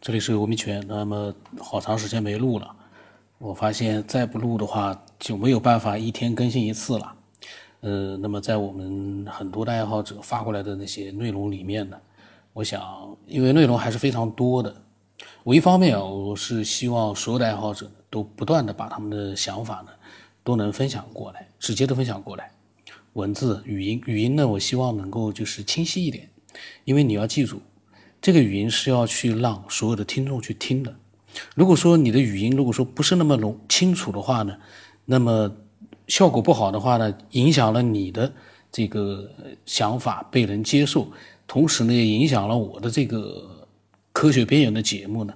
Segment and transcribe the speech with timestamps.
[0.00, 0.82] 这里是吴明全。
[0.88, 2.74] 那么好长时间没录了，
[3.36, 7.14] 我发现再不录的话就没有办法一天更新一次了。
[7.80, 11.98] 呃，那么在我们很多的爱好者发过来的那些内容里面呢，
[12.54, 14.74] 我想，因为内容还是非常多的，
[15.44, 19.88] 我一方面啊，我是希望所有的爱好者都不断的把他们的想法呢
[20.42, 22.50] 都能分享过来，直接的分享过来，
[23.12, 26.30] 文字、语音、语音呢，我希望能够就是清晰一点，
[26.86, 27.60] 因为你要记住。
[28.20, 30.94] 这个语音是要去让所有的听众去听的。
[31.54, 34.56] 如果说你的语音如果说不是那么容清楚的话呢，
[35.04, 35.50] 那么
[36.08, 38.32] 效果不好的话呢，影响了你的
[38.72, 39.30] 这个
[39.64, 41.08] 想法被人接受，
[41.46, 43.68] 同时呢也影响了我的这个
[44.12, 45.32] 科学边缘的节目呢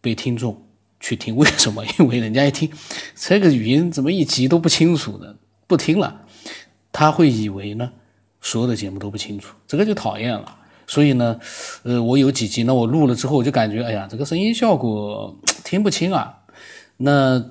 [0.00, 0.60] 被听众
[0.98, 1.34] 去听。
[1.38, 1.84] 为什么？
[1.98, 2.68] 因为人家一听
[3.14, 5.36] 这个语音怎么一集都不清楚的，
[5.68, 6.26] 不听了，
[6.90, 7.92] 他会以为呢
[8.40, 10.57] 所有的节目都不清楚，这个就讨厌了。
[10.88, 11.38] 所以呢，
[11.82, 16.38] 呃，我有几集呢，我录了之后，我就感觉，哎呀，这个声音效果 听不清啊，
[16.96, 17.44] 那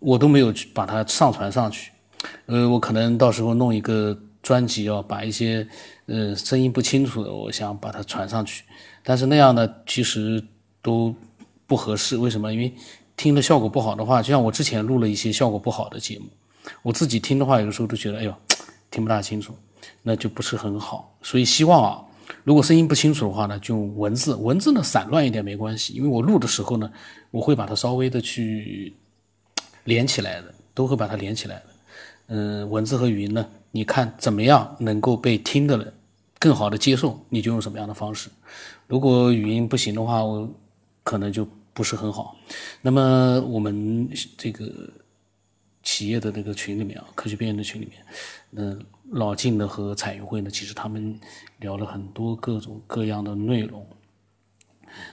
[0.00, 1.92] 我都没有去把它上传上去。
[2.46, 5.66] 呃，我可能到时候弄一个专辑哦，把一些
[6.06, 8.64] 呃声音不清楚的，我想把它传上去。
[9.04, 10.44] 但是那样呢，其实
[10.82, 11.14] 都
[11.68, 12.16] 不合适。
[12.16, 12.52] 为什么？
[12.52, 12.74] 因为
[13.16, 16.26] 听的效果不好的话，就像我之前录了一些效果不好的节目，
[16.82, 18.34] 我自己听的话，有的时候都觉得，哎呦，
[18.90, 19.54] 听不大清楚，
[20.02, 21.16] 那就不是很好。
[21.22, 22.02] 所以希望啊。
[22.42, 26.90] 如果声音不清楚的话呢，就文字，文字呢散乱一点没关系，因为我录的时候呢，
[27.30, 28.94] 我会把它稍微的去
[29.84, 31.64] 连起来的，都会把它连起来的。
[32.26, 35.92] 嗯，文字和语音呢，你看怎么样能够被听的人
[36.38, 38.28] 更好的接受，你就用什么样的方式。
[38.86, 40.52] 如果语音不行的话，我
[41.02, 42.36] 可能就不是很好。
[42.82, 44.70] 那么我们这个。
[45.86, 48.02] 企业的那个群里面啊，科学边缘的群里面，
[48.52, 51.18] 嗯老晋的和彩云会呢，其实他们
[51.60, 53.86] 聊了很多各种各样的内容。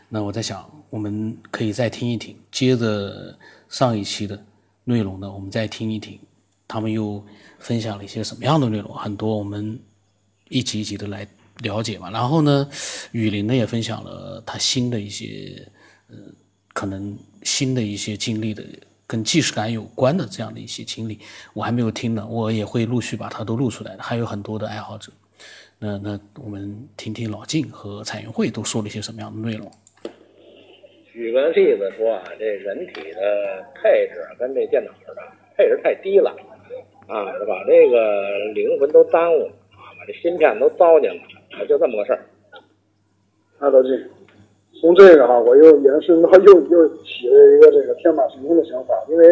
[0.07, 4.41] 那我在想，我们可以再听一听，接着上一期的
[4.83, 6.19] 内容呢，我们再听一听，
[6.67, 7.23] 他们又
[7.59, 8.93] 分享了一些什么样的内容？
[8.93, 9.79] 很多我们
[10.49, 11.27] 一集一集的来
[11.57, 12.09] 了解嘛。
[12.09, 12.69] 然后呢，
[13.11, 15.67] 雨林呢也分享了他新的一些，
[16.07, 16.15] 呃，
[16.73, 18.63] 可能新的一些经历的。
[19.11, 21.19] 跟即视感有关的这样的一些经历，
[21.53, 24.01] 我还没有听呢，我也会陆续把它都录出来的。
[24.01, 25.11] 还有很多的爱好者，
[25.77, 29.69] 那那我们听听老靳和彩云会都说了一些什么样的内容。
[31.11, 35.21] 举个例子说啊，这人体的配置跟这电脑似的，
[35.57, 36.31] 配置太低了
[37.07, 42.23] 啊，把这个灵魂都耽误了啊，把这芯片都糟践了，就这么个事儿。
[43.59, 43.91] 啊，老晋。
[44.81, 49.25] 从这个哈，我又延伸到又又起了一个这个天马行空的想法，因为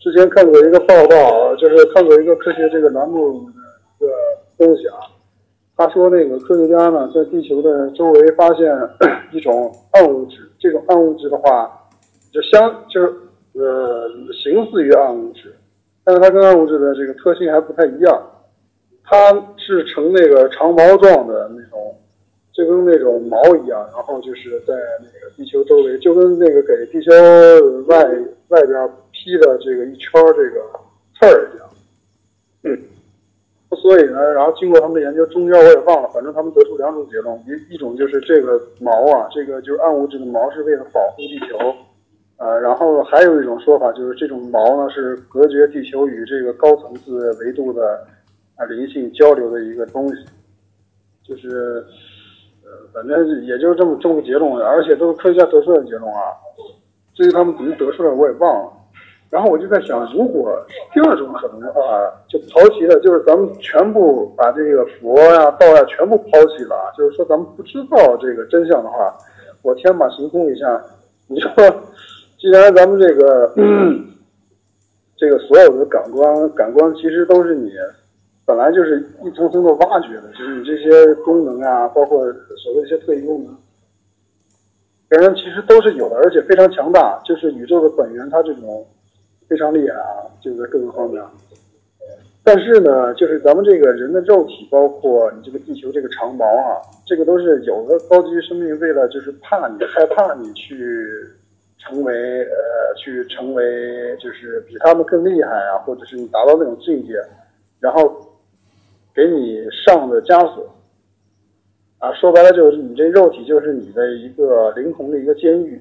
[0.00, 4.12] 之前看过一个报道，就是看过一个科学这个栏目的一个
[4.58, 4.98] 东西啊，
[5.76, 8.76] 他说那个科学家呢在地球的周围发现
[9.30, 11.70] 一种暗物质，这种暗物质的话
[12.32, 13.06] 就相就是
[13.52, 15.54] 呃形似于暗物质，
[16.02, 18.22] 但是它跟暗物质的这个特性还不太一样，
[19.04, 21.94] 它是呈那个长毛状的那种。
[22.54, 27.10] 就跟那种毛一样，然后就是在那个地球周围，就跟那个给地球
[27.88, 28.04] 外
[28.46, 30.62] 外边披的这个一圈这个
[31.18, 31.68] 刺儿一样。
[32.62, 32.78] 嗯，
[33.76, 41.74] 所以呢，然后经过他们的研究，中间我也忘了，反正他们得出两种结论：一一种就是这个毛啊，这个就是暗物质的毛是为了保护地球，
[42.36, 48.06] 呃，然后还有一种说法就是这种毛呢是隔绝地球与这个高层次维度的
[48.54, 50.24] 啊灵性交流的一个东西，
[51.26, 51.84] 就是。
[52.92, 56.20] 反正也就这么这么个结论，而且都是科学家得出来的结论啊。
[57.14, 58.72] 至于他们怎么得出来，我也忘了。
[59.30, 60.56] 然后我就在想，如果
[60.92, 61.80] 第二种可能的话，
[62.28, 69.12] 就抛弃了，就是咱们全部把这个佛呀、道呀全部抛弃了，就是说咱们不知道这个真相的话，
[69.62, 70.80] 我天马行空一下，
[71.26, 71.50] 你说，
[72.38, 73.52] 既然咱们这个
[75.16, 77.72] 这个所有的感官感官其实都是你。
[78.46, 82.30] 本来就是一层层的挖掘的，就是你这些功能啊，包括
[82.62, 83.56] 所谓一些特异功能，
[85.08, 87.18] 别人其实都是有的，而且非常强大。
[87.24, 88.86] 就是宇宙的本源，它这种
[89.48, 91.24] 非常厉害啊，就在各个方面。
[92.42, 96.76] 但是呢，就是咱们这个人的肉体，包括你这个地球这个长毛啊，
[97.06, 100.76] 这个都是有的高级生命为了就是怕你害怕你去
[101.78, 102.12] 成为
[102.42, 103.64] 呃去成为
[104.18, 107.14] 就是比他们更厉害啊，或者是你达到那种境界，
[107.80, 108.20] 然后。
[109.14, 110.74] 给你上的枷锁，
[111.98, 115.80] 啊，说白了就是你这肉体就是你的一个灵魂的一个监狱，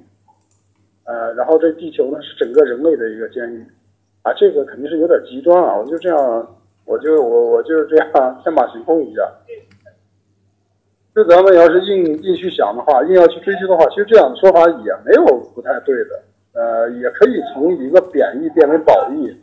[1.05, 3.65] 呃，然后这地球呢是整个人类的一个监狱，
[4.21, 9.21] 啊，这个肯定是有点极端啊，我就这样，我就我我就是这样天马行空一下，
[11.15, 15.25] 这咱们要是硬硬去想的话，硬要去追究的话，其实这样的说法也没有
[15.55, 16.23] 不太对的。
[16.53, 19.35] 呃，也可以从一个贬义变为褒义。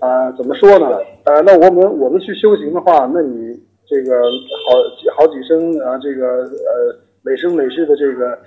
[0.00, 0.98] 啊、怎么说呢？
[1.24, 3.54] 呃，那我们我们去修行的话，那你
[3.86, 8.38] 这个好几好几生啊，这个呃每生每世的这个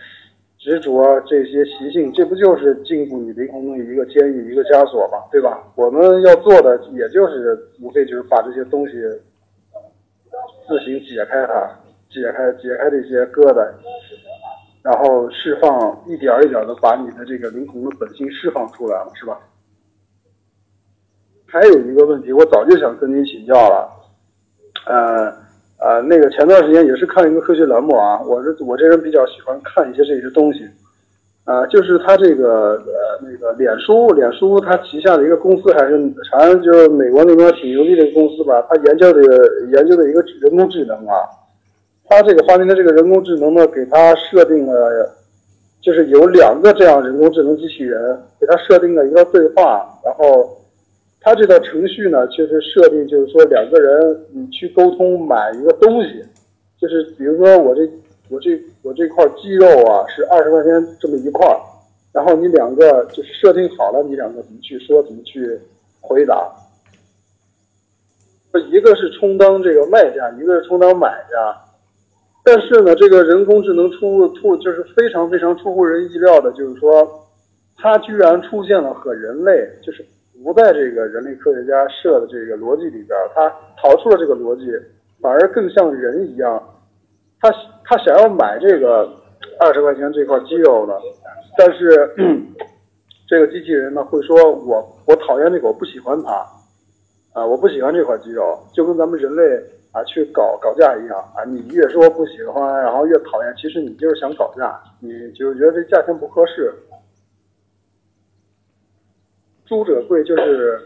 [0.57, 5.61] 执着这些习性，这不就是禁锢你灵魂的一个监狱、一个枷锁嘛，对吧？
[5.75, 8.93] 我们要做的也就是无非就是把这些东西
[10.67, 11.69] 自行解开它，
[12.09, 13.63] 解开解开这些疙瘩，
[14.81, 19.37] 然后释放一点一点的把你的这个灵魂的本性释放出来了，是吧？
[21.53, 23.87] 还有一个问题，我早就想跟您请教了，
[24.87, 25.31] 呃
[25.77, 30.67] 呃，那个前段时间也是看一个科学栏目啊，我这我这人比较喜欢看一些这些东西，
[31.45, 35.91] 啊、就是他这个呃那个脸书，脸书它旗下的一个公司还是
[36.31, 39.21] 反正就是美国那边挺牛逼的一个公司吧，它研究的
[39.73, 41.13] 研究的一个人工智能啊，
[42.09, 45.07] 它这个发明的这个人工智能呢，给他设定了，
[45.83, 50.57] 就是有两个这样人工智能机器人，给他设定了一个对话，然后
[51.23, 56.21] 它这道程序呢，就是设定就是说两个人你去沟通买一个东西，
[56.77, 57.89] 就是比如说我这
[58.29, 61.55] 我这我这块鸡肉啊是二十块钱这么一块儿，
[62.11, 65.57] 然后你两个就是设定好了，你两个怎么去说，怎么去
[66.01, 66.51] 回答。
[68.69, 71.57] 一个是充当这个卖家，一个是充当买家。
[72.43, 77.25] 但是呢，这个人工智能出出就是非常非常出乎人意料的，就是说，
[77.77, 80.05] 它居然出现了和人类就是
[80.43, 83.49] 不在这个人类科学家设的这个逻辑里边儿，它
[83.81, 84.65] 逃出了这个逻辑，
[85.21, 86.61] 反而更像人一样。
[87.39, 87.51] 他
[87.83, 89.09] 他想要买这个
[89.59, 90.93] 二十块钱这块鸡肉呢，
[91.57, 92.09] 但是
[93.27, 96.31] 这个机器人呢会说我我讨厌这个，我不喜欢它，
[97.33, 99.41] 啊，我不喜欢这块鸡肉，就跟咱们人类
[99.91, 106.73] 啊去搞搞价一样啊，你越说不喜欢，然后越讨厌，其实你就是想搞价，你就是觉得这价钱不合适。
[109.65, 110.79] 猪者贵就是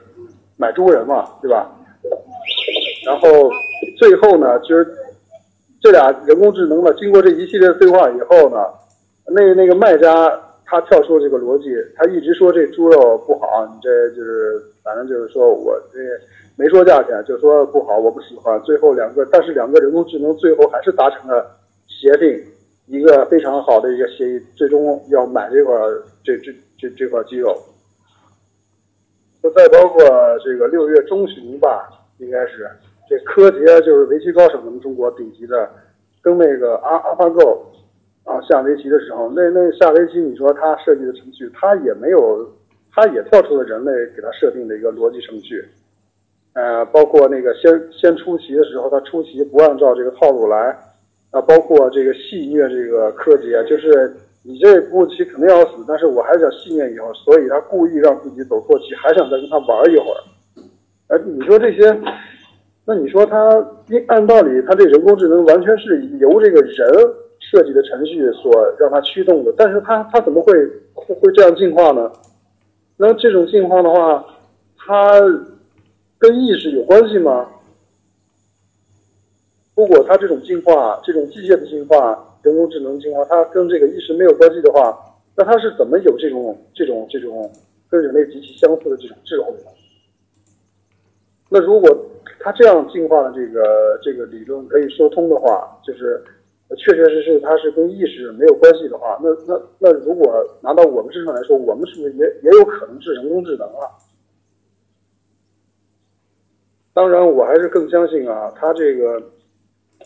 [0.56, 1.70] 买猪人嘛，对吧？
[3.06, 3.50] 然后
[3.98, 4.88] 最后呢，就是
[5.82, 8.58] 这俩人工智能呢，经过这一系列的对话以后呢，
[9.28, 10.32] 那那个卖家
[10.66, 16.00] 他跳出这个逻辑，他一直说这猪肉不好，你这就是反正就是说我这
[16.56, 18.62] 没说价钱，就说不好，我不喜欢。
[18.64, 21.56] 最后两个，但是两个人工智能最后还是达成了
[21.88, 22.44] 协定，
[22.88, 25.74] 一个非常好的一个协议，最终要买这块
[26.24, 27.56] 这这这这块鸡肉。
[29.42, 30.04] 就再包括
[30.44, 31.88] 这个六月中旬吧，
[32.18, 32.70] 应该是
[33.08, 35.70] 这柯洁就是围棋高手，咱们中国顶级的，
[36.22, 37.66] 跟那个阿阿帕 Go
[38.24, 42.50] 啊下围棋的时候，那那下围棋，你说他设计的程序，他也没有，
[42.92, 45.64] 他也跳出了人类给他设定的一个逻辑程序，
[46.54, 50.78] 呃，包括那个先先出棋的时候，他出棋不按照这个套路来，
[51.32, 54.14] 啊，包括这个戏虐这个柯洁，就是。
[54.48, 60.24] 你这步棋肯定要死，但是我还想戏虐以后，所以他故意让自己走错棋，还想再跟他玩一会儿。
[61.08, 62.00] 哎，你说这些，
[62.86, 63.38] 那你说他
[64.08, 66.74] 按道理，他这人工智能完全是由这个人
[67.40, 68.50] 设计的程序所
[68.80, 70.54] 让它驱动的，但是他他怎么会
[70.94, 72.10] 会会这样进化呢？
[72.96, 74.26] 那这种进化的话，
[74.78, 75.12] 它
[76.18, 77.48] 跟意识有关系吗？
[79.78, 82.24] 如果它这种进化，这种机械的进化。
[82.44, 84.98] 人工智能进化，它跟这个意识没有关系的话，
[85.36, 87.52] 那它是怎么有这种这种这种
[87.90, 89.66] 跟人类极其相似的这种智慧的？
[91.50, 91.90] 那如果
[92.40, 96.24] 它这样进化的这个这个理论可以说通的话，就是
[96.78, 103.92] 确确实实它是跟意识没有关系的话，那那那如果拿到我们身上来说，我们是不是也也有可能是人工智能啊？
[106.94, 109.22] 当然，我还是更相信啊，它这个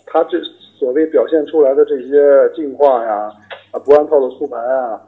[0.06, 0.40] 它这。
[0.82, 3.32] 所谓表现出来的这些进化呀，
[3.70, 5.00] 啊，不按套路出牌啊，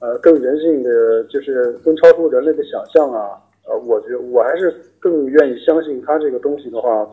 [0.00, 7.04] 呃，更人性的，就是更超出人类的想象啊，呃，我觉我还是更愿意相信它这个东西的话，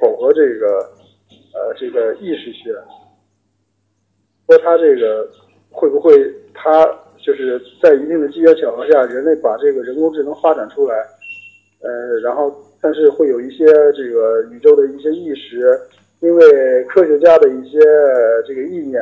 [0.00, 0.78] 符合这个，
[1.52, 2.72] 呃，这个意识学。
[4.46, 5.28] 说它这个
[5.70, 6.16] 会不会，
[6.54, 6.86] 它
[7.18, 10.96] 就是在一定的机缘巧合下，人类把这个人工智能发展出来，
[11.82, 15.78] 呃，然后但是会有一些这个宇宙的一些意识。
[16.20, 17.78] 因为科学家的一些
[18.46, 19.00] 这个意念，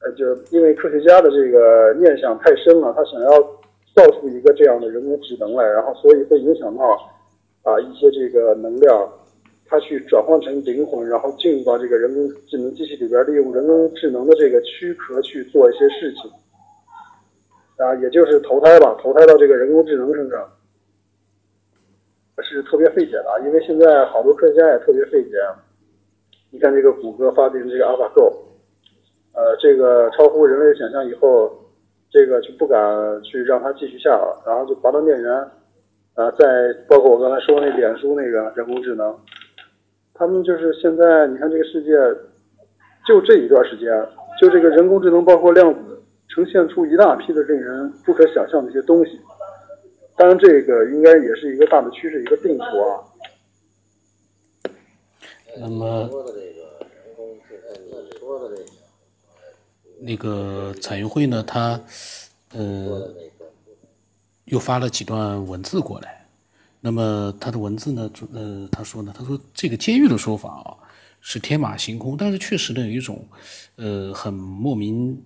[0.00, 3.40] 呃，就因为科学家的这个念想太深了，他想要
[3.94, 6.84] 造出一个这样的人工智能来，然后所以会影响到
[7.62, 9.10] 啊一些这个能量，
[9.66, 16.30] 它去转换成灵魂，然后进入到这个人工智能机器里边，利用人工智能的这个躯壳去做一些事情，
[17.78, 20.46] 啊，也就是投胎吧，投胎到这个人工智能身上，
[22.42, 25.38] 是特别费解的，因为现在好多科学家也特别费解。
[26.52, 28.30] 你看这个谷歌发明这个 AlphaGo，
[29.32, 31.50] 呃，这个超乎人类想象以后，
[32.10, 32.78] 这个就不敢
[33.22, 35.32] 去让它继续下了，然后就拔断电源，
[36.14, 39.18] 啊，再包括我刚才说那脸书那个人工智能，
[40.12, 41.92] 他们就是现在你看这个世界，
[43.06, 43.88] 就这一段时间，
[44.38, 49.18] 就这个人工智能包括量子，呈现出一大批的令人不可想象的一些东西。
[50.18, 53.00] 当然，这个应该也是一个大的趋势，一个定数啊。
[55.58, 56.10] 那么，
[60.00, 61.80] 那个彩云会呢，他
[62.52, 63.14] 呃
[64.46, 66.26] 又发了几段文字过来。
[66.80, 70.76] 那么他的文字呢，呃，他说呢，他说这个监狱的说法啊
[71.20, 73.24] 是天马行空，但是确实呢有一种
[73.76, 75.22] 呃很莫名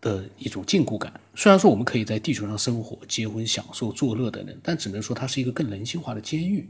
[0.00, 1.12] 的一种禁锢感。
[1.34, 6.68] 虽然说我们可以在地球上生活、结婚、享受、作乐等等，但只能说它是一个更人性化的监狱。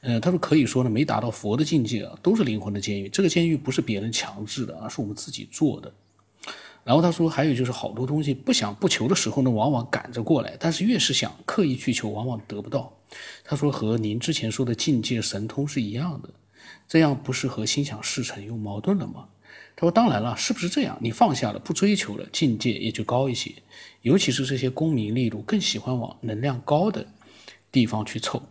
[0.00, 3.08] 呃，他说可以说呢，没达到佛的境界啊，都是灵魂的监狱。
[3.08, 5.92] 这个监狱不是别人强制的，而是我们自己做的。
[6.82, 12.92] 然后他说，还有就是好多东西不想不求的时候呢，往往赶着过来；但是越是想刻意去求，往往得不到。
[13.44, 16.28] 他说和您之前说的境界神通是一样的，
[16.88, 19.28] 这样不是和心想事成有矛盾了吗？
[19.76, 20.98] 他说当然了，是不是这样？
[21.00, 23.52] 你放下了，不追求了，境界也就高一些。
[24.02, 27.06] 尤其是这些功名利禄，更喜欢往能量高的
[27.70, 28.42] 地方去凑。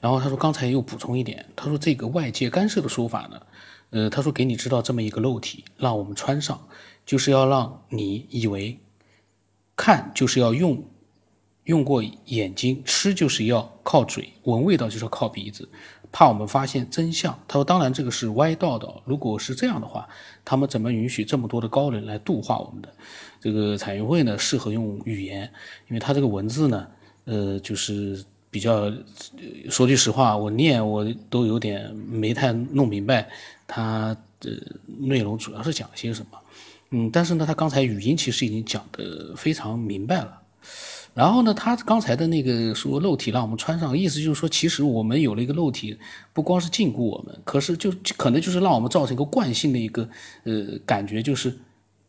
[0.00, 3.42] 然后他说，刚才又补充一点，他说这个外界干涉的说法呢，
[3.90, 6.68] 呃，他说给你知道这么一个肉体，让我们穿上，
[7.04, 8.78] 就是要让你以为
[9.76, 10.84] 看就是要用
[11.68, 15.68] 用过眼睛，吃就是要靠嘴，闻味道就是靠鼻子，
[16.10, 17.38] 怕我们发现真相。
[17.46, 20.08] 他说，当然这个是歪道的，如果是这样的话，
[20.44, 22.88] 他们怎么允许这么多的高人来度化我们的？
[23.40, 25.42] 这个彩云会呢，适合用语言，
[25.88, 26.86] 因为他这个文字呢，
[27.24, 28.24] 呃，就是。
[28.50, 28.90] 比较
[29.68, 33.28] 说句实话，我念我都有点没太弄明白，
[33.66, 34.50] 他的
[34.86, 36.38] 内容主要是讲些什么。
[36.88, 40.40] 嗯，但是呢，他刚才语音其实已经讲得非常明白了。
[41.18, 45.98] 然后呢，他刚才的那个说肉体让我们穿上，意思就是说，其实我们有了一个肉体，
[46.32, 50.08] 不光是禁锢我们，可是就可能就是让我们造成一个惯性的一个
[50.44, 51.58] 呃感觉，就是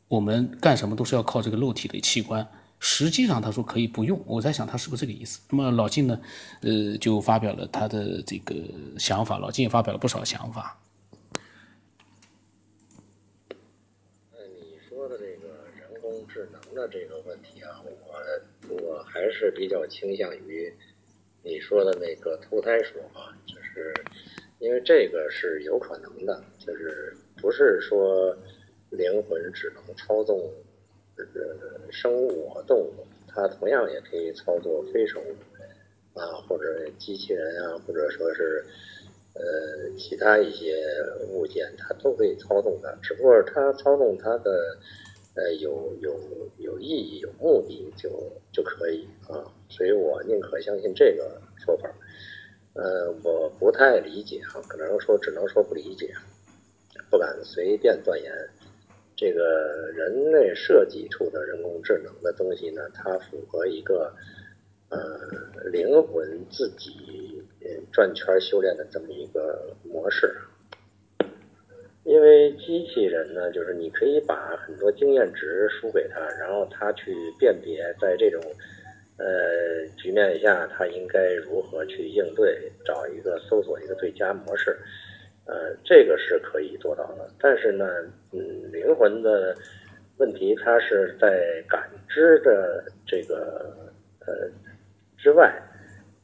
[0.07, 2.47] 我们干什么都是要靠这个肉体的器官。
[2.79, 5.39] 实际上他说可以不用，我在想他是不是这个意思。
[5.49, 6.19] 那么老金呢，
[6.61, 8.55] 呃，就发表了他的这个
[8.99, 10.77] 想法，老金也发表了不少想法。
[14.33, 15.65] 你说的这个
[15.99, 20.73] 人工智能的这个问题啊，我我还是比较倾向于
[21.43, 23.93] 你说的那个投胎说法，就是
[24.59, 28.33] 因为这个是有可能的，就是不是说
[28.89, 30.49] 灵魂只能操纵。
[31.17, 35.35] 呃，生物和动物，它同样也可以操作非生物
[36.17, 38.63] 啊，或者机器人啊，或者说是
[39.33, 39.41] 呃
[39.97, 40.81] 其他一些
[41.27, 42.97] 物件，它都可以操纵的。
[43.03, 44.77] 只不过它操纵它的
[45.39, 46.19] 呃有有
[46.57, 48.09] 有意义、有目的就
[48.51, 49.39] 就可以啊。
[49.69, 51.89] 所以我宁可相信这个说法。
[52.73, 56.13] 呃，我不太理解啊，可能说只能说不理解，
[57.09, 58.31] 不敢随便断言。
[59.15, 64.13] 这个人类设计出的人工智能的东西呢，它符合一个
[64.89, 65.19] 呃
[65.71, 67.43] 灵魂自己
[67.91, 70.33] 转圈修炼的这么一个模式。
[72.09, 78.41] 因为机器人呢，就是你可以把很多经验值输给他，然后他去辨别在这种
[79.17, 84.75] 呃局面下，他应该如何去应对，找一个搜索一个最佳模式。
[85.45, 87.85] 呃，这个是可以做到的，但是呢，
[88.31, 89.55] 嗯，灵魂的
[90.17, 93.71] 问题，它是在感知的这个
[94.25, 94.49] 呃
[95.15, 95.61] 之外，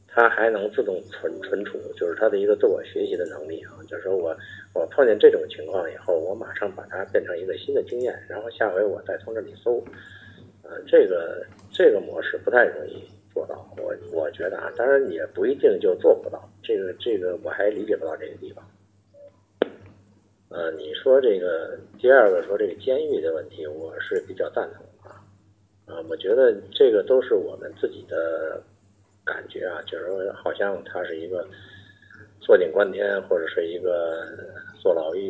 [0.08, 3.70] 它还能自动存存储，就是它的一个自我学习的能力啊。
[3.88, 4.36] 就是说我
[4.76, 9.82] 我碰见这种情况以后，我马上把它变成一个新的经验，然后下回我再从这里搜，
[10.62, 13.02] 呃，这个这个模式不太容易
[13.32, 18.62] 做到，我我觉得啊，当然也不一定就做不到，这个这个我还理解不到这个地方。
[20.50, 25.24] 呃，你说这个第二个说这个监狱的问题，我是比较赞同啊，
[25.86, 28.62] 啊，我觉得这个都是我们自己的
[29.24, 31.46] 感觉啊，就是说好像它是一个
[32.40, 34.24] 坐井观天，或者是一个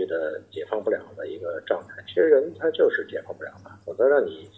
[0.07, 2.03] 的解放不了的一个状态。
[2.07, 4.49] 其实人他就是解放不了嘛，否则让你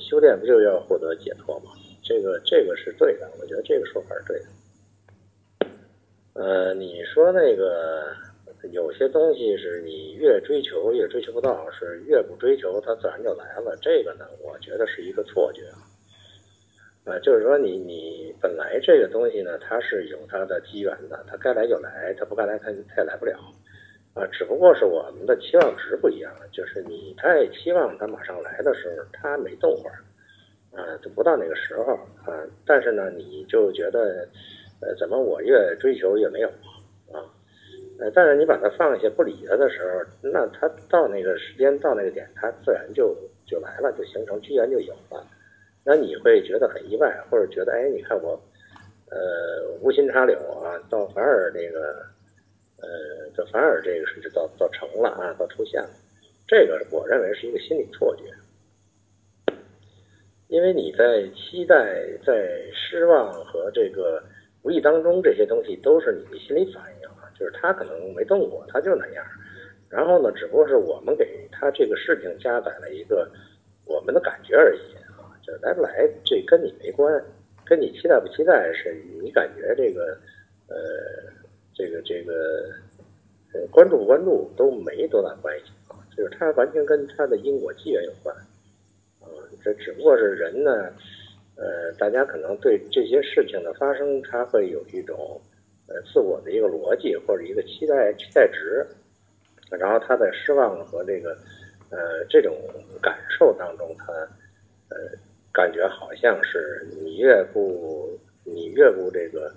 [0.00, 1.72] 修炼不就要获得解脱吗？
[2.02, 4.46] 这个这个是对的，我觉得这个说法是对的。
[6.34, 8.14] 呃，你说那个。
[8.72, 13.76] 有些东西是你越追求越追求不到，是越不追求它自然就来了。
[13.80, 15.78] 这个呢，我觉得是一个错觉啊。
[17.04, 23.38] 啊，就是说你你本来这个东西呢，它是有它的机缘的，它该来就来，它不该来它它也来不了。
[24.16, 30.00] 啊，只不过是我们的期望值不一样，就是你太期望它马上来的时候，它没动会儿，
[30.72, 31.92] 啊，就不到那个时候
[32.24, 32.32] 啊。
[32.66, 34.26] 但是呢，你就觉得，
[34.80, 36.48] 呃，怎么我越追求越没有
[37.12, 37.20] 啊？
[38.00, 43.14] 呃，但是你把它放下不理它的时候，那它到那个时间到那个点，它自然就
[43.46, 45.22] 就来了，就形成机缘就有了。
[45.84, 48.30] 那你会觉得很意外，或者觉得，哎，你看我，
[49.10, 52.02] 呃，无心插柳啊，到反而那个。
[53.36, 55.90] 这反而这个是到到成了啊，到出现了，
[56.48, 58.32] 这个我认为是一个心理错觉，
[60.48, 64.22] 因为你在期待、在失望和这个
[64.62, 69.22] 无意当中，这些东西都是你的心理反应啊，就是他可能没动过，他就那样。
[69.90, 73.30] 然后呢，只不过是我们给他这个事情加载了一个
[73.84, 77.22] 我们的感觉而已啊，就来不来这跟你没关，
[77.66, 80.18] 跟你期待不期待是你感觉这个
[80.68, 81.36] 呃。
[81.78, 82.72] 这个这个，
[83.70, 88.34] 关注不关注都没多大关系啊，就是它完全跟它的因果机缘有关，
[89.20, 89.26] 啊，
[89.62, 90.92] 这只不过是人呢，
[91.56, 95.40] 呃，大家可能对这些事情的发生，他会有一种
[95.86, 98.86] 呃自我的一个逻辑或者一个期待期待值，
[99.70, 101.36] 然后他在失望和这个
[101.90, 102.56] 呃这种
[103.00, 104.12] 感受当中，他
[104.88, 104.96] 呃
[105.52, 108.10] 感觉好像是你越不
[108.44, 109.52] 你越不这个。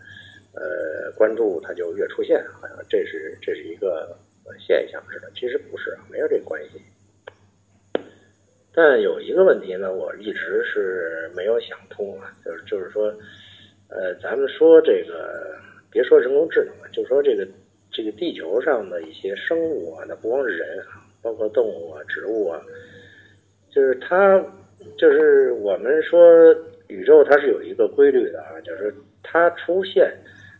[0.59, 4.13] 呃，关注它就越出现，好像这是这是一个
[4.59, 5.31] 现象似的。
[5.33, 6.81] 其实不是，没有这个关系。
[8.73, 13.07] 但有一个问题呢，我一直是没有想通啊，就是就是说，
[13.87, 15.57] 呃，咱们说这个，
[15.89, 17.47] 别说人工智能了，就说这个
[17.89, 22.61] 这个地球上的一些生物啊，那不光是人啊，包括动物啊、植物啊，
[23.71, 24.37] 就是它，
[24.97, 26.21] 就是我们说
[26.87, 30.13] 宇宙它是有一个规律的啊，就是它出现。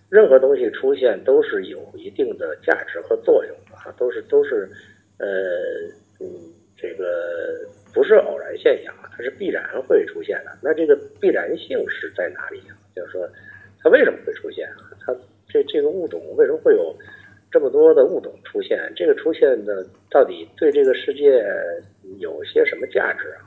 [0.10, 4.68] 任何东西出现都是有一定的价值和作用的啊，都是都是，
[5.20, 5.28] 呃，
[6.20, 6.26] 嗯，
[6.76, 7.62] 这个
[7.94, 10.58] 不是偶然现象啊，它是必然会出现的。
[10.64, 12.74] 那这个必然性是在哪里啊？
[12.96, 13.30] 就是说，
[13.84, 14.90] 它为什么会出现啊？
[15.00, 15.16] 它
[15.48, 16.96] 这这个物种为什么会有
[17.52, 18.92] 这么多的物种出现？
[18.96, 21.46] 这个出现的到底对这个世界
[22.18, 23.46] 有些什么价值啊？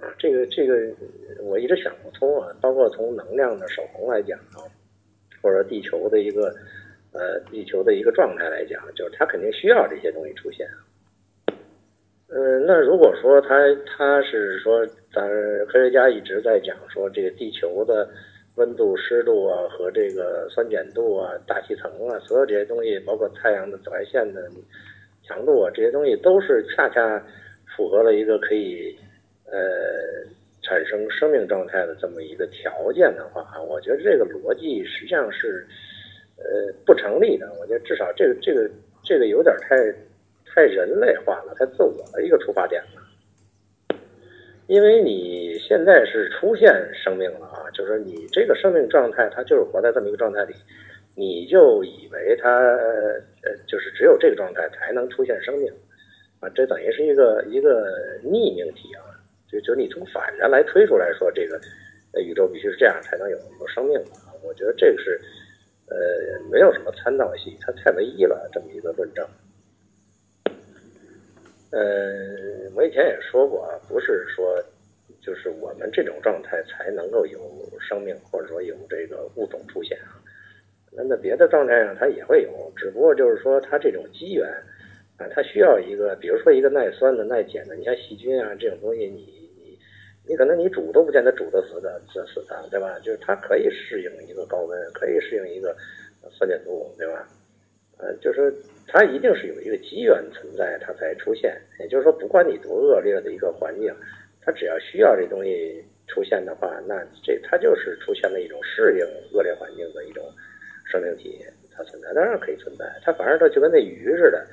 [0.00, 0.74] 啊，这个这个
[1.42, 2.48] 我一直想不通啊。
[2.62, 4.64] 包括从能量的守恒来讲啊。
[5.46, 6.52] 或者地球的一个，
[7.12, 10.66] 呃，地球的一个状态来讲，就是它肯定需要这些东西出现。
[12.26, 13.48] 嗯，那如果说它
[13.86, 15.24] 它是说，咱
[15.68, 18.10] 科学家一直在讲说，这个地球的
[18.56, 24.50] 温度、湿度啊，和这个酸碱度啊、大气层啊，所有这些东西，包括太阳的紫外线的
[25.22, 27.22] 强度啊，这些东西都是恰恰
[27.76, 28.98] 符合了一个可以，
[29.44, 30.26] 呃。
[30.66, 35.64] 产生生命状态的这么一个条件的话，我觉得这个逻辑实际上是，
[36.38, 37.48] 呃，不成立的。
[37.60, 38.68] 我觉得至少这个这个
[39.04, 39.76] 这个有点太
[40.44, 43.96] 太人类化了，太自我的一个出发点了。
[44.66, 50.54] 因为你现在是出现生命了啊，就是你这个生命状态，它就是活在这么一个状态里，
[51.14, 55.72] 你就以为它呃就是只有这个状态才能出现生命
[56.40, 57.86] 啊，这等于是一个一个
[58.24, 59.14] 逆命题啊。
[59.50, 61.60] 就就你从反着来推出来说，这个
[62.20, 64.32] 宇宙必须是这样才能有有生命啊！
[64.42, 65.20] 我觉得这个是
[65.88, 65.96] 呃
[66.50, 69.26] 没有什么参照系，它太唯一了这么一个论证。
[71.70, 74.62] 呃，我以前也说过啊，不是说
[75.20, 77.40] 就是我们这种状态才能够有
[77.80, 80.16] 生命，或者说有这个物种出现啊。
[80.92, 84.48] 那在别的状态上它也会有，只不过就是说它这种机缘
[85.18, 89.24] 啊，它需要一个，比如说一个耐酸的、耐碱的，你像细菌啊这种东西，你。
[89.24, 89.46] 你
[90.28, 92.98] 你可能你煮都不见得煮得死的，死死它，对吧？
[92.98, 95.72] 就是它可以适应一个高温，可以适应一个
[96.32, 97.28] 酸碱度，对吧？
[97.98, 98.52] 呃，就是
[98.88, 101.56] 它一定是有一个机缘存在，它才出现。
[101.78, 103.94] 也就是说，不管你多恶劣的一个环境，
[104.42, 110.28] 它只要需要这东西出现的话，那这它就是出现了一种适应恶劣环境的一种
[110.90, 111.38] 生命体，
[111.72, 112.84] 它存在当然可以存在。
[113.04, 114.44] 它反而它就跟那鱼似的，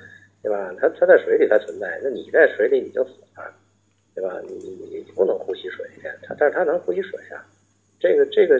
[0.43, 0.75] 对吧？
[0.79, 3.51] 它它在水里它存在，那你在水里你就死了。
[4.15, 4.39] 对吧？
[4.45, 5.83] 你你你不能呼吸水，
[6.21, 7.43] 它但是它能呼吸水啊。
[7.99, 8.59] 这个这个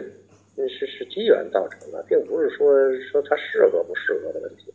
[0.68, 4.74] 是是机缘造成的，并不是说说它适合不适合的问题。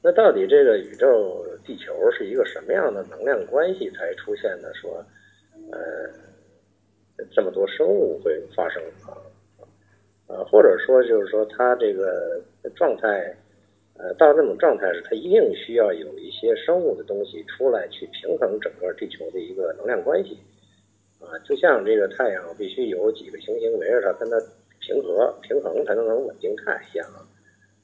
[0.00, 4.72] 那到底这个宇宙地球是一个什么样的能量关系才出现的？
[4.74, 5.04] 说
[5.72, 6.08] 呃
[7.32, 9.18] 这么多生物会发生啊
[10.28, 12.40] 啊，或者说就是说它这个
[12.76, 13.34] 状态。
[14.02, 20.38] 呃，到这种状态时，它一定需要有一些生物的东西出来去平衡整个地球的一个能量关系，
[21.20, 24.40] 啊，就像这个太阳必须有几个行星围着它，跟它
[24.80, 27.06] 平和平衡才能能稳定态一样，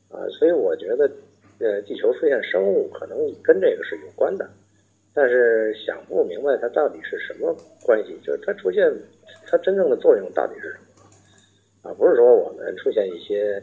[0.09, 1.11] 啊，所以我觉得
[1.59, 4.49] 呃地球出现生物，可能跟这个是有关的，
[5.13, 8.91] 但是想不明白它到底是什么关系，就是它出现
[9.47, 11.95] 它真正的作用到底是什么啊？
[11.99, 13.63] 不是说我们出现一些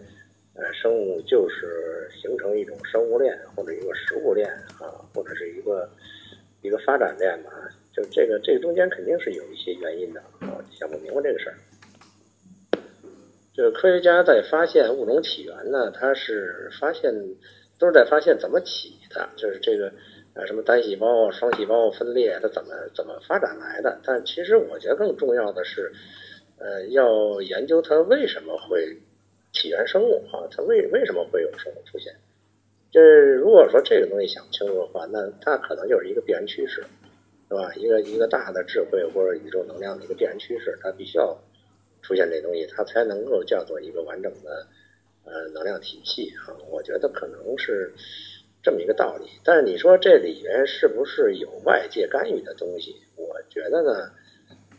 [0.56, 5.90] 呃生物就是形成一种生物链或者一个食物链啊，或者是一个
[6.62, 7.52] 一个发展链吧？
[7.92, 11.56] 就这个这个中间肯定是有一些原因的我，想不明白这个事儿。
[13.54, 17.14] 就是科学家在发现物种起源呢，他是发现
[17.78, 19.94] 都是在发现怎么起的，就是这个
[20.34, 24.00] 呃什么单细胞、双细胞分裂，它怎么怎么发展来的。
[24.04, 25.92] 但其实我觉得更重要的是，
[26.58, 28.98] 呃，要研究它为什么会
[29.54, 32.14] 起源生物啊，它为为什么会有生物出现。
[32.92, 33.00] 这
[33.36, 36.84] 如果说这个东西想不清楚的话，那它可能就是一个必然趋势，
[37.48, 37.74] 是吧？
[37.76, 41.40] 一个一个大的智慧或者宇宙能量的一个必然趋势，它必须要。
[42.06, 44.68] 出现这东西，它才能够叫做一个完整的
[45.24, 46.52] 呃能量体系啊！
[46.70, 47.94] 我觉得可能是
[48.62, 49.30] 这么一个道理。
[49.42, 52.94] 但是你说这里面是不是有外界干预的东西？
[53.16, 54.12] 我觉得呢，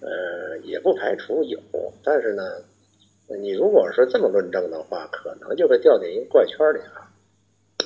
[0.03, 1.59] 呃，也不排除有。
[2.03, 2.43] 但是呢，
[3.41, 7.09] 你如果说这么论证的话，可能就会掉进一个怪圈里啊。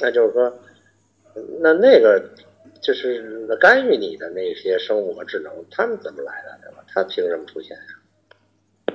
[0.01, 0.53] 那就是说，
[1.61, 2.23] 那那个
[2.83, 6.85] 就是干预你的那些生物和智能，他们怎么来的，对吧？
[6.89, 8.95] 他凭什么出现呀？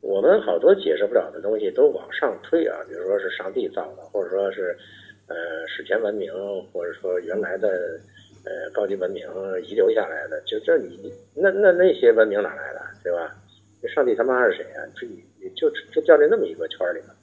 [0.00, 4.76] 我们好多解释不了的东西都往上推啊，比如说是上帝造的，或者说是，
[5.26, 6.32] 呃，史前文明，
[6.72, 7.68] 或者说原来的，
[8.44, 9.26] 呃，高级文明
[9.64, 13.34] 遗留下来的，就这你那那那些文明哪来的，对吧？
[13.82, 14.86] 这上帝他妈是谁啊？
[14.94, 17.14] 这你就就掉进那么一个圈里了。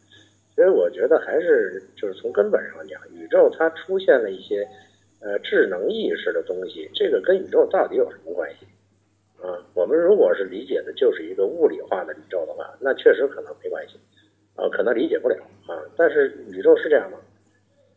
[0.56, 4.68] 所以我觉得还是就是从根本上讲，宇宙它出现了一些，
[5.20, 8.68] 呃，智能意识的东西，这个跟宇宙到底有什么关系？
[9.42, 13.98] 啊，我们如果是理解的就是一个物理化的宇宙的话，那确实可能没关系，
[14.56, 15.36] 啊，可能理解不了
[15.68, 15.82] 啊。
[15.98, 17.18] 但是宇宙是这样吗？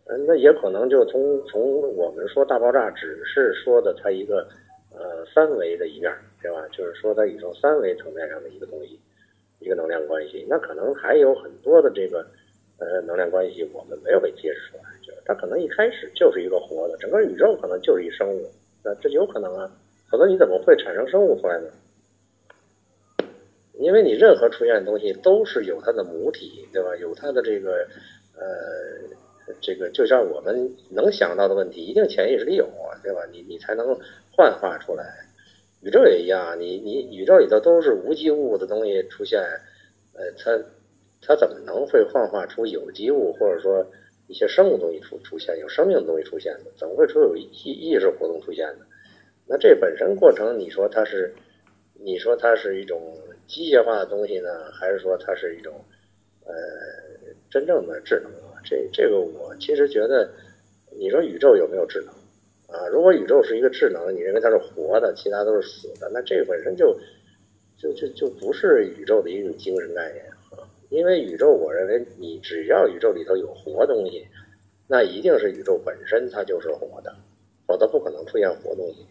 [0.06, 1.60] 嗯，那也可能就从从
[1.94, 4.48] 我们说大爆炸只是说的它一个
[4.92, 6.66] 呃三维的一面，对吧？
[6.72, 8.98] 就是说在宇宙三维层面上的一个东西，
[9.60, 10.46] 一个能量关系。
[10.48, 12.26] 那可能还有很多的这个
[12.78, 18.50] 呃能量关系我们没有被揭示出来，就是它可能一开始就是一个活的，整个宇宙可能就是一生物，
[18.84, 19.70] 那这有可能啊。
[20.10, 21.68] 否则你怎么会产生生物出来呢？
[23.78, 26.96] 因为你任何出现的东西都是有它的母体，对吧？
[26.96, 27.86] 有它的这个
[28.34, 32.66] 呃，这个就像我们能想到的问题，一定潜意识里有，
[33.02, 33.20] 对吧？
[33.32, 33.98] 你你才能
[34.30, 35.04] 幻化出来。
[35.86, 39.40] 宇宙也一样，你你宇宙里头都是无机物的东西出现，
[40.14, 40.60] 呃，它
[41.22, 43.86] 它怎么能会幻化出有机物或者说
[44.26, 46.72] 一些生物东西出出现，有生命的东西出现呢？
[46.76, 48.84] 怎么会出有意意识活动出现呢？
[49.46, 51.32] 那这本身过程，你说它是，
[51.94, 55.72] 你说它是一种机械化的东西呢，还是说它是一种，
[56.46, 56.52] 呃，
[57.48, 58.58] 真正的智能啊？
[58.64, 60.28] 这这个我其实觉得，
[60.98, 62.12] 你说宇宙有没有智能
[62.68, 62.86] 啊？
[62.88, 66.98] 如果宇宙是一个智能，你认为它是活的，其他都是死的，那这本身就，
[67.78, 70.62] 就就就不是宇宙的一种精神概念啊。
[70.90, 74.26] 因为宇宙，我认为你只要宇宙里头有活东西，
[74.88, 77.14] 那一定是宇宙本身它就是活的，
[77.66, 79.06] 否则不可能出现活东西。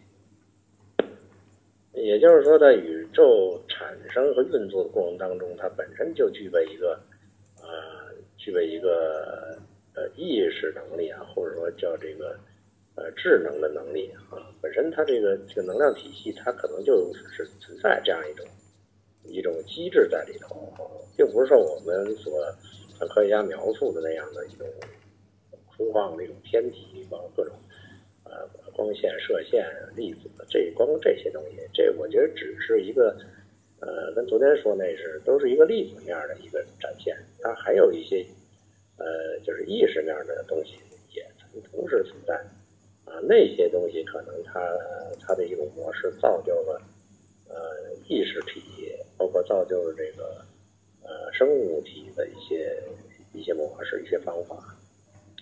[1.92, 6.98] 也就是说，在宇宙产生和运作的过程当中，它本身就具备一个，
[7.62, 9.56] 呃，具备一个
[9.94, 12.38] 呃意识能力啊，或者说叫这个
[12.96, 14.50] 呃智能的能力啊。
[14.60, 18.46] 本身它这个这个能量体系，它可能就是存在这样一种
[19.24, 20.72] 一种机制在里头，
[21.16, 22.44] 并不是说我们所
[22.98, 24.66] 像科学家描述的那样的一种
[25.66, 27.54] 空旷的一种天体，包括各种。
[28.28, 33.16] 呃，光线、射线、粒子，这光这些东西，这我觉得只是一个，
[33.78, 38.26] 呃，跟昨天说那是都是一个粒子面的一个展现，它还有一些，
[38.98, 40.74] 呃，就是意识面的东西
[41.14, 41.24] 也
[41.70, 42.44] 同时存在，
[43.06, 44.60] 啊，那些东西可能它
[45.20, 46.82] 它的一种模式造就了，
[47.48, 48.60] 呃，意识体，
[49.16, 50.44] 包括造就了这个，
[51.02, 52.82] 呃，生物体的一些
[53.32, 54.56] 一些模式、一些方法。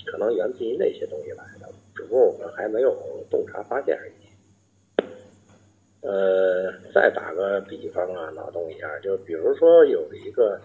[0.07, 2.95] 可能源自于那些东西来的，只不过我们还没有
[3.31, 4.13] 洞察发现而已。
[6.03, 10.61] 呃，再打个比方啊，脑洞一下，就比如说有一个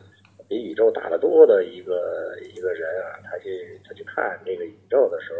[0.50, 5.40] 比宇宙大得多的一个一个人啊，他去他去看这个宇宙的时候，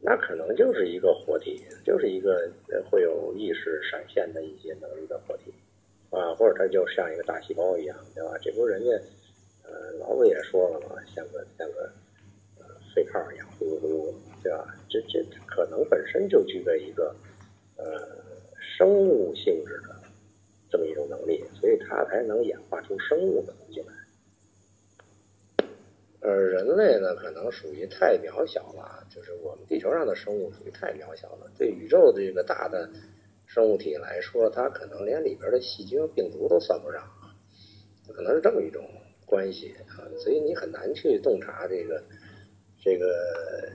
[0.00, 2.50] 那可能就是一个活体，就是一个
[2.90, 5.52] 会有意识闪现的一些能力的活体
[6.10, 8.36] 啊，或者它就像一个大细胞一样，对吧？
[8.40, 8.90] 这不人家
[9.64, 11.90] 呃老子也说了嘛，像个像个。
[12.92, 14.76] 废炮一样呼噜呼噜，对吧？
[14.88, 17.14] 这这可能本身就具备一个
[17.76, 17.84] 呃
[18.58, 19.94] 生物性质的
[20.68, 23.94] 这么一种能力，所以它才能演化出生物的东西来。
[26.22, 32.90] 呃，人类呢可能属于太渺小了，就是我们地球上的生物属于太渺小了，对宇宙这个大的
[33.46, 37.02] 生物体来说，它可能连里边的细菌、病毒都算不上，
[38.14, 38.84] 可能是这么一种
[39.24, 42.02] 关系啊，所以你很难去洞察这个
[42.82, 43.72] 这个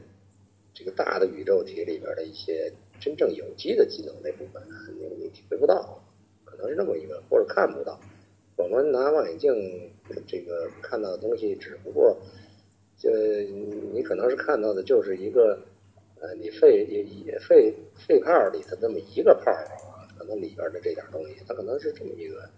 [0.74, 4.62] 这个大的宇宙体里边的一些真正有机的机能那部分，
[5.00, 6.00] 你你体会不到，
[6.44, 8.00] 可能是这么一个，或者看不到。
[8.58, 9.54] 我们拿望远镜
[10.26, 12.18] 这个看到的东西，只不过
[12.98, 13.12] 就
[13.94, 15.60] 你可能是看到的就是一个
[16.22, 17.74] 呃，你肺也也肺
[18.08, 22.50] 肺泡里的这么一个泡啊，可能里边的这点东西，它可能是这么一个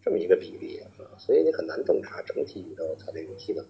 [0.00, 0.86] 这么一个比例啊，
[1.18, 3.64] 所以你很难洞察整体宇宙它这个机能。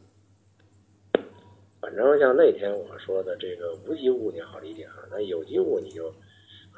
[1.80, 6.12] 反正像那天我说的这个无机物你好理解啊，那有机物你就。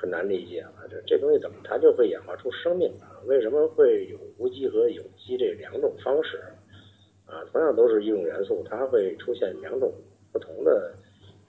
[0.01, 3.18] 很难理解了，这这东西怎么它就会演化出生命啊？
[3.29, 6.41] 为什么会有无机和有机这两种方式？
[7.27, 9.93] 啊，同样都是一种元素，它会出现两种
[10.33, 10.95] 不同的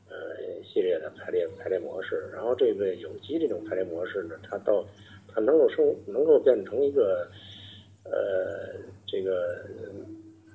[0.09, 2.29] 呃系列的排列排列模式。
[2.33, 4.85] 然后这个有机这种排列模式呢，它到
[5.33, 7.25] 它能够生能够变成一个
[8.03, 8.75] 呃
[9.07, 9.65] 这个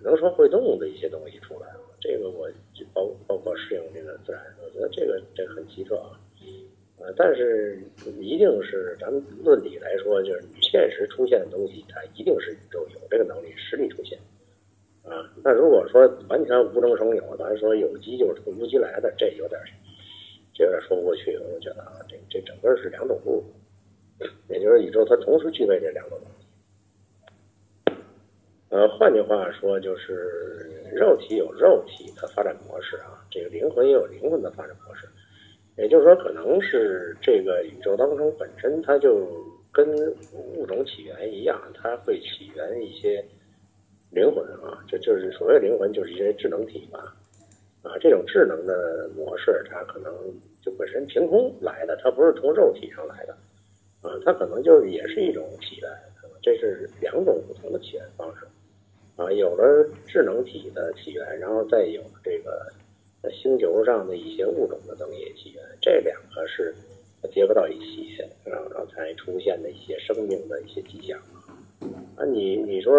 [0.02, 1.68] 能说会动的一些东西出来。
[1.98, 2.46] 这个我
[2.92, 6.20] 包包括适应这个自然，我觉得这个这很奇特啊。
[7.04, 7.78] 呃，但是
[8.18, 14.18] 一定是咱们论理来说，就是现实出现的东西，它一定是宇宙有这个能力实力出现
[15.04, 15.30] 啊。
[15.44, 19.60] 那如果说完全无中生有，咱说有机就是从无机来的，这有点
[20.54, 21.36] 这有点说不过去。
[21.36, 23.44] 我觉得啊，这这整个是两种路，
[24.48, 26.34] 也就是宇宙它同时具备这两种东西。
[28.70, 35.06] 呃，换句话说，就是肉体有肉体的发展模式啊，这个灵魂也有灵魂的发展模式。
[35.76, 39.26] 也就是说，可能是这个宇宙当中本身它就
[39.72, 39.84] 跟
[40.54, 43.24] 物种起源一样，它会起源一些
[44.12, 47.12] 灵魂啊，这就是所谓灵魂，就是一些智能体吧。
[47.82, 50.14] 啊，这种智能的模式，它可能
[50.62, 53.32] 就本身凭空来的，它不是从肉体上来的
[54.00, 55.90] 啊，它可能就也是一种起源，
[56.40, 58.46] 这是两种不同的起源方式
[59.16, 62.72] 啊，有了智能体的起源，然后再有这个。
[63.32, 66.74] 星球上的一些物种的登业起源，这两个是
[67.32, 71.18] 结合到一起，然后才出现的一些生命的一些迹象。
[72.16, 72.94] 啊，你你说，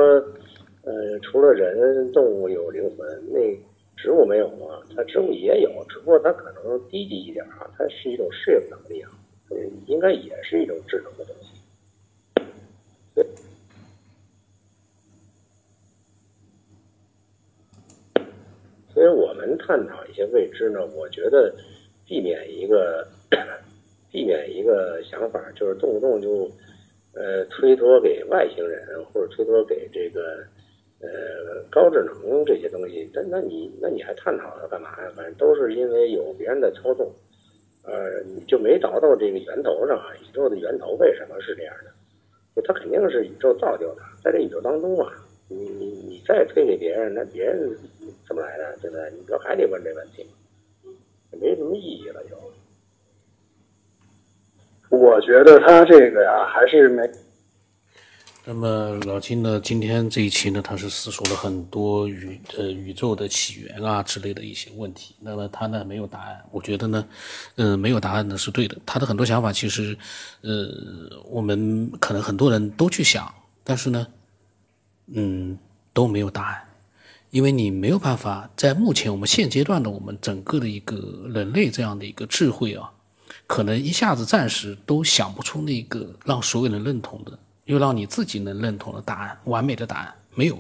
[0.84, 3.40] 呃，除了人，动物有灵魂，那
[3.96, 4.82] 植物没有吗？
[4.96, 9.10] 它植物也有，只不过它可能低级一点啊，它是一种适应能力啊，
[9.88, 11.55] 应该也是一种智能的东西。
[19.46, 21.54] 所以我们探讨一些未知呢，我觉得
[22.08, 23.06] 避免一个
[24.12, 26.50] 避免一个想法，就是动不动就
[27.14, 30.44] 呃推脱给外星人，或者推脱给这个
[31.00, 33.08] 呃高智能这些东西。
[33.14, 35.12] 那那你那你还探讨它干嘛呀？
[35.16, 37.08] 反正都是因为有别人的操纵，
[37.84, 41.92] 呃，你就没找到这个源头上啊，宇宙的源头为什么是这样的？
[42.56, 45.14] 就它肯定是宇宙造就的，在这宇宙当中啊，
[45.50, 47.78] 你你你再推给别人，那别人。
[48.28, 48.78] 怎么来的？
[48.82, 49.12] 对不对？
[49.12, 50.26] 你不还得问这问题
[51.40, 52.36] 没什么意义了，就。
[54.96, 57.10] 我觉得他这个呀，还是没。
[58.48, 59.60] 那么老金呢？
[59.60, 65.16] 今天这一期呢，他是思索了很多宇呃宇宙的起源啊之类的一些问题。
[65.20, 67.08] 那么他呢没有答案，我觉得呢，
[67.56, 68.78] 嗯，没有答案呢是对的。
[68.86, 69.98] 他的很多想法其实，
[70.42, 70.70] 呃，
[71.26, 73.34] 我们可能很多人都去想，
[73.64, 74.08] 但是呢，
[75.08, 75.58] 嗯，
[75.92, 76.62] 都没有答案。
[77.36, 80.96] 因为你没有办法在目前我们现阶段的我们整个的一个
[81.34, 82.90] 人类这样的一个智慧啊，
[83.46, 90.56] 可能一下子暂时都想不出那个让所有人认同的，又让你自己能认同的答案，完美的答案没有。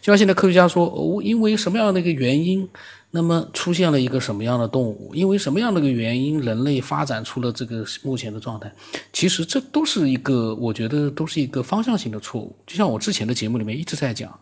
[0.00, 2.68] 就像现在科学家说，哦，因为什么样的一个原因，
[3.10, 8.72] 那么出现了一个什么样的动物，因为什么样的一个原因，人类发展出了这个目前的状态，
[9.12, 12.54] 其实这都是一个，我觉得都是一个方向性的错误。
[12.64, 14.32] 就像我之前的节目里面一直在讲，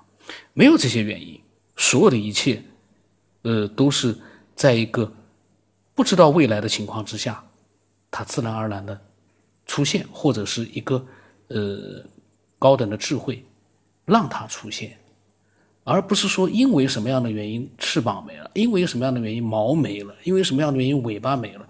[0.52, 1.40] 没有这些原因。
[1.76, 2.62] 所有的一切，
[3.42, 4.16] 呃，都是
[4.54, 5.12] 在一个
[5.94, 7.44] 不知道未来的情况之下，
[8.10, 9.00] 它自然而然的
[9.66, 11.04] 出现，或者是一个
[11.48, 12.04] 呃
[12.58, 13.44] 高等的智慧
[14.04, 14.96] 让它出现，
[15.82, 21.68] 而不是说因为什么样的原因翅膀没了，因为什么样的原因毛没了，因为什么样的原因尾巴没了，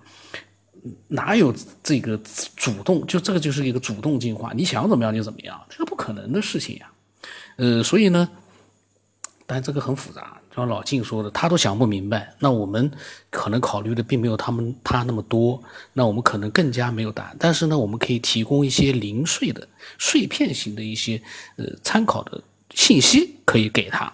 [1.09, 2.21] 哪有这个
[2.57, 3.07] 主动？
[3.07, 6.93] 就这个就是一个主动进化，你想怎么样就怎么样，这个不可能的事情呀，
[7.57, 8.29] 呃，所以呢。
[9.47, 12.35] 但这个很复杂，就像老静说的，他都想不明白。
[12.39, 12.91] 那我们
[13.31, 17.37] 可能考虑的并没有他们他那么多，那我们可能更加没有答案。
[17.39, 21.21] 但是呢，我们可以提供一些零碎的、碎片型的一些
[21.57, 22.43] 呃参考的
[22.75, 24.13] 信息，可以给他。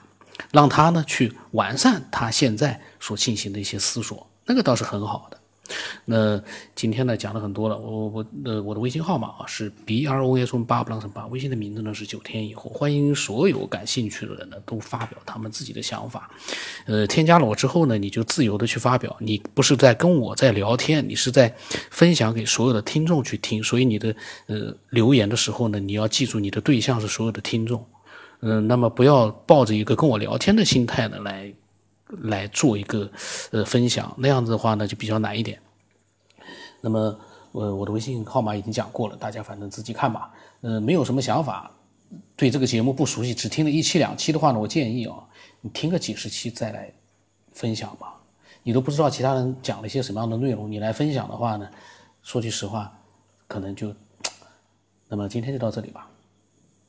[0.52, 5.39] 让他呢去完善他现在所进行的一些思索，那个倒是很好的。
[6.04, 6.40] 那
[6.74, 16.30] 今天呢讲了很多了，我我呃我的微信号码啊是 b r o s 八不浪八，微信的名字呢是九天以后，欢迎所有感兴趣的人呢都发表他们自己的想法，
[16.86, 21.54] 呃添加了我之后呢你就自由的去发表，你不是在跟我在聊天，你是在
[21.90, 24.14] 分享给所有的听众去听，所以你的
[24.46, 27.84] 呃留言的时候呢你要记住你的对象是所有的听众。
[28.42, 31.52] 嗯，那么不要抱着一个跟我聊天的心态呢来
[32.22, 33.10] 来做一个
[33.50, 35.60] 呃分享，那样子的话呢就比较难一点。
[36.80, 37.18] 那么
[37.52, 40.32] 呃我的微信号码已经讲过了，大家反正自己看吧。
[40.62, 41.70] 呃，没有什么想法，
[42.36, 45.16] 对这个节目不熟悉，只听了一期两期的话呢，我建议啊，
[45.62, 46.92] 你听个几十期再来
[47.52, 48.14] 分享吧。
[48.62, 51.66] 你都不知道其他人讲了一些什么样的内容，你来分享的话呢，
[52.22, 52.92] 说句实话，
[53.48, 53.94] 可能就
[55.08, 56.09] 那么今天就到这里吧。